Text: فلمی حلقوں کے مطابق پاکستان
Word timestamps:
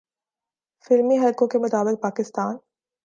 فلمی 0.85 1.17
حلقوں 1.17 1.47
کے 1.47 1.57
مطابق 1.57 2.01
پاکستان 2.01 2.57